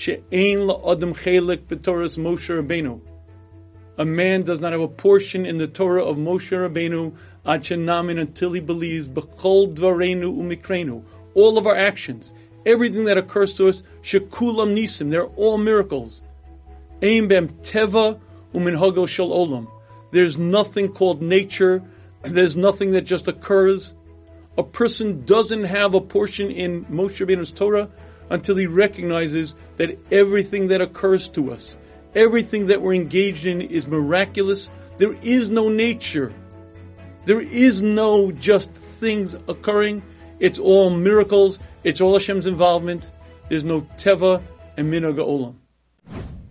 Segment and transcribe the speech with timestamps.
[0.00, 1.66] chelik
[2.18, 3.00] Moshe.
[3.98, 7.14] A man does not have a portion in the Torah of Moshe Rabbeinu
[7.44, 11.02] until he believes b'chol dvarenu umikrenu.
[11.34, 12.32] All of our actions,
[12.64, 16.22] everything that occurs to us, shekulam nisim, they're all miracles.
[17.02, 18.18] Ein teva
[18.54, 19.68] uminhago shel olam.
[20.12, 21.82] There's nothing called nature.
[22.22, 23.94] There's nothing that just occurs.
[24.56, 27.90] A person doesn't have a portion in Moshe Rabbeinu's Torah
[28.30, 31.76] until he recognizes that everything that occurs to us,
[32.14, 34.70] everything that we're engaged in is miraculous.
[34.98, 36.32] There is no nature.
[37.26, 40.02] There is no just things occurring.
[40.38, 41.58] It's all miracles.
[41.84, 43.10] It's all Hashem's involvement.
[43.48, 44.42] There's no teva
[44.76, 45.56] and minaga olam.